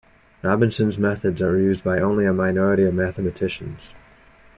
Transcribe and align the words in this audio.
Robinson's 0.41 0.97
methods 0.97 1.43
are 1.43 1.55
used 1.55 1.83
by 1.83 1.99
only 1.99 2.25
a 2.25 2.33
minority 2.33 2.85
of 2.85 2.95
mathematicians. 2.95 3.93